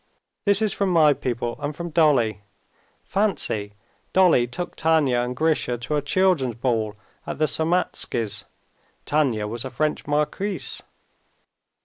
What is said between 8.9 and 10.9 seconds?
Tanya was a French marquise."